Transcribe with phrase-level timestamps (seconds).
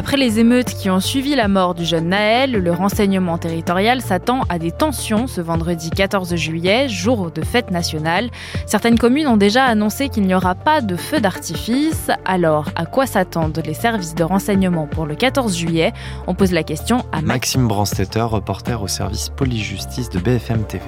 [0.00, 4.44] Après les émeutes qui ont suivi la mort du jeune Naël, le renseignement territorial s'attend
[4.48, 8.30] à des tensions ce vendredi 14 juillet, jour de fête nationale.
[8.64, 12.10] Certaines communes ont déjà annoncé qu'il n'y aura pas de feu d'artifice.
[12.24, 15.92] Alors, à quoi s'attendent les services de renseignement pour le 14 juillet?
[16.26, 20.84] On pose la question à Maxime Branstetter, reporter au service police-justice de BFM TV.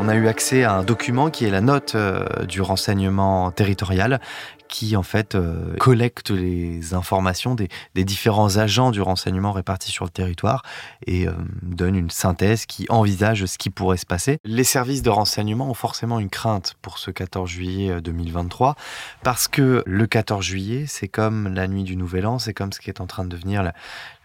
[0.00, 4.20] On a eu accès à un document qui est la note euh, du renseignement territorial
[4.68, 7.68] qui en fait euh, collecte les informations des,
[8.04, 10.62] différents agents du renseignement répartis sur le territoire
[11.06, 11.32] et euh,
[11.62, 14.38] donne une synthèse qui envisage ce qui pourrait se passer.
[14.44, 18.76] Les services de renseignement ont forcément une crainte pour ce 14 juillet 2023
[19.22, 22.80] parce que le 14 juillet, c'est comme la nuit du Nouvel An, c'est comme ce
[22.80, 23.72] qui est en train de devenir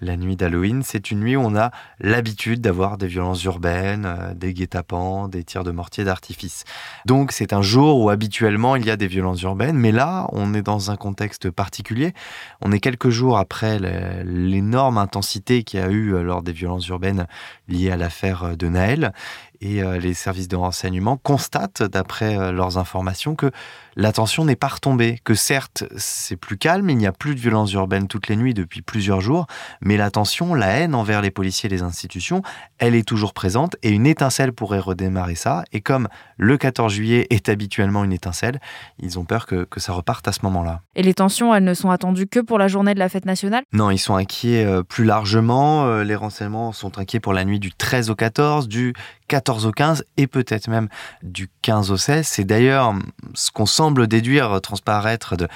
[0.02, 0.84] la nuit d'Halloween.
[0.84, 5.64] C'est une nuit où on a l'habitude d'avoir des violences urbaines, des guet-apens, des tirs
[5.64, 6.64] de mortier d'artifice.
[7.06, 10.54] Donc c'est un jour où habituellement il y a des violences urbaines, mais là on
[10.54, 12.14] est dans un contexte particulier.
[12.62, 13.80] On est quelques jours après
[14.26, 17.28] l'énorme intensité qu'il y a eu euh, lors des violences urbaines
[17.68, 19.14] liées à l'affaire euh, de Naël
[19.62, 23.52] et euh, les services de renseignement constatent, d'après euh, leurs informations, que
[23.96, 27.72] l'attention n'est pas retombée, que certes c'est plus calme, il n'y a plus de violences
[27.74, 29.48] urbaines toutes les nuits depuis plusieurs jours,
[29.82, 32.42] mais l'attention, la haine envers les policiers et les institutions,
[32.78, 35.64] elle est toujours présente et une étincelle pourrait redémarrer ça.
[35.72, 36.08] Et comme
[36.38, 38.60] le 14 juillet est habituellement une étincelle,
[39.00, 40.82] ils ont peur que, que ça reparte à ce moment-là.
[40.96, 43.64] Et les tensions, elles ne sont attendues que pour la journée de la fête nationale?
[43.72, 46.02] Non, ils sont inquiets euh, plus largement.
[46.04, 48.94] Les renseignements sont inquiets pour la nuit du 13 au 14, du
[49.28, 50.90] 14 au 15 et peut-être même
[51.22, 52.26] du 15 au 16.
[52.28, 52.94] C'est d'ailleurs
[53.34, 55.48] ce qu'on semble déduire, transparaître de,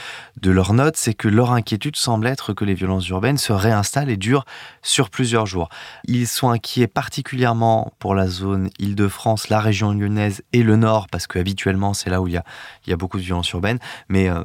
[0.41, 4.09] de leurs notes, c'est que leur inquiétude semble être que les violences urbaines se réinstallent
[4.09, 4.45] et durent
[4.81, 5.69] sur plusieurs jours.
[6.05, 11.27] Ils sont inquiets particulièrement pour la zone Île-de-France, la région lyonnaise et le Nord, parce
[11.27, 12.43] que habituellement c'est là où il y a,
[12.85, 13.79] il y a beaucoup de violences urbaines,
[14.09, 14.41] mais euh,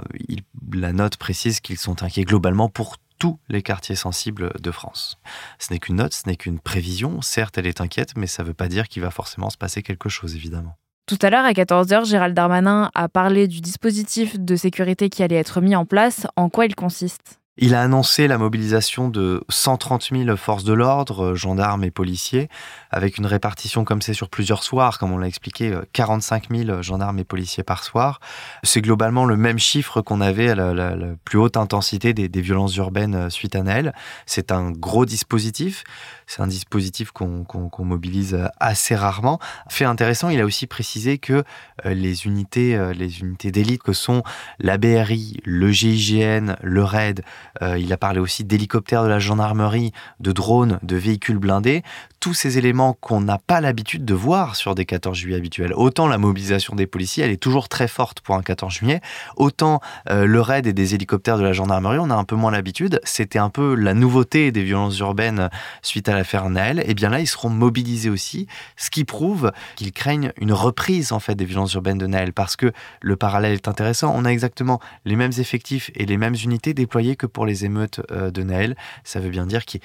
[0.73, 5.19] la note précise qu'ils sont inquiets globalement pour tous les quartiers sensibles de France.
[5.59, 7.21] Ce n'est qu'une note, ce n'est qu'une prévision.
[7.23, 9.83] Certes, elle est inquiète, mais ça ne veut pas dire qu'il va forcément se passer
[9.83, 10.77] quelque chose, évidemment.
[11.07, 15.37] Tout à l'heure, à 14h, Gérald Darmanin a parlé du dispositif de sécurité qui allait
[15.37, 16.27] être mis en place.
[16.37, 17.42] En quoi il consiste?
[17.59, 22.49] Il a annoncé la mobilisation de 130 000 forces de l'ordre, gendarmes et policiers,
[22.91, 26.83] avec une répartition comme c'est sur plusieurs soirs, comme on l'a expliqué, 45 euh, 000
[26.83, 28.21] gendarmes et policiers par soir.
[28.63, 30.97] C'est globalement le même chiffre qu'on avait à la,
[31.27, 33.93] plus haute intensité des, violences urbaines euh, suite à Naël.
[34.25, 35.85] C'est un gros dispositif.
[36.27, 37.45] C'est un dispositif qu'on
[37.81, 39.39] mobilise euh, assez rarement.
[39.69, 41.45] Fait intéressant, il a aussi précisé que
[41.85, 44.23] les unités, les unités d'élite que sont
[44.59, 47.23] la BRI, le GIGN, le RAID,
[47.61, 51.83] euh, il a parlé aussi d'hélicoptères de la gendarmerie, de drones, de véhicules blindés.
[52.21, 55.73] Tous ces éléments qu'on n'a pas l'habitude de voir sur des 14 juillet habituels.
[55.75, 59.01] Autant la mobilisation des policiers, elle est toujours très forte pour un 14 juillet.
[59.37, 62.53] Autant euh, le raid et des hélicoptères de la gendarmerie, on a un peu moins
[62.53, 63.01] l'habitude.
[63.05, 65.51] C'était un peu la nouveauté des violences urbaines
[65.83, 66.79] suite à l'affaire Naël.
[66.81, 68.47] Et eh bien là, ils seront mobilisés aussi,
[68.77, 72.33] ce qui prouve qu'ils craignent une reprise en fait des violences urbaines de Naël.
[72.33, 74.13] Parce que le parallèle est intéressant.
[74.17, 78.01] On a exactement les mêmes effectifs et les mêmes unités déployées que pour les émeutes
[78.11, 78.77] euh, de Naël.
[79.05, 79.81] Ça veut bien dire qu'ils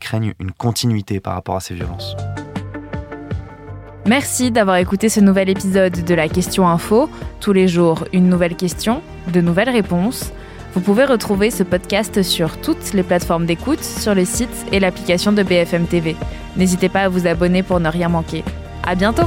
[0.00, 2.16] craignent une continuité par rapport à ces violences.
[4.06, 7.10] Merci d'avoir écouté ce nouvel épisode de la Question Info.
[7.40, 9.02] Tous les jours, une nouvelle question,
[9.32, 10.32] de nouvelles réponses.
[10.74, 15.32] Vous pouvez retrouver ce podcast sur toutes les plateformes d'écoute, sur le site et l'application
[15.32, 16.14] de BFM TV.
[16.56, 18.44] N'hésitez pas à vous abonner pour ne rien manquer.
[18.84, 19.26] À bientôt!